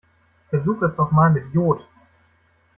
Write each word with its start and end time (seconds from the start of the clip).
Versuch 0.49 0.81
es 0.81 0.95
doch 0.95 1.11
mal 1.11 1.29
mit 1.29 1.53
Iod. 1.53 1.87